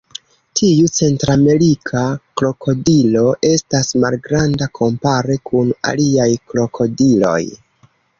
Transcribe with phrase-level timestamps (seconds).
[0.59, 1.99] Tiu centramerika
[2.41, 7.37] krokodilo estas malgranda kompare kun aliaj krokodiloj.